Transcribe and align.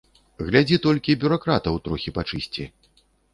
Глядзі 0.45 0.79
толькі 0.85 1.15
бюракратаў 1.25 1.77
трохі 1.89 2.15
пачысці. 2.17 2.67